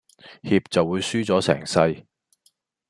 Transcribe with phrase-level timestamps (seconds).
[0.41, 2.07] 怯就會輸咗成世